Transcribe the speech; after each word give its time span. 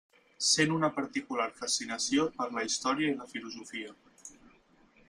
Sent 0.45 0.71
una 0.77 0.87
particular 0.95 1.45
fascinació 1.59 2.27
per 2.41 2.49
la 2.57 2.65
història 2.71 3.13
i 3.13 3.21
la 3.21 3.31
filosofia. 3.37 3.97